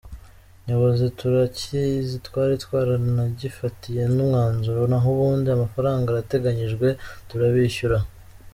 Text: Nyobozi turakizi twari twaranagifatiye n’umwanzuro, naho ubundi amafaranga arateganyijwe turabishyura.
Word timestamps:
Nyobozi 0.65 1.05
turakizi 1.19 2.15
twari 2.27 2.53
twaranagifatiye 2.63 4.01
n’umwanzuro, 4.13 4.79
naho 4.91 5.07
ubundi 5.13 5.47
amafaranga 5.51 6.07
arateganyijwe 6.09 6.87
turabishyura. 7.29 7.97